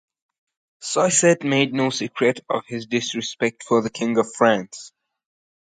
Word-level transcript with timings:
Saisset 0.81 1.43
made 1.43 1.75
no 1.75 1.91
secret 1.91 2.43
of 2.49 2.63
his 2.67 2.87
disrespect 2.87 3.61
for 3.61 3.83
the 3.83 3.91
King 3.91 4.17
of 4.17 4.33
France. 4.33 4.93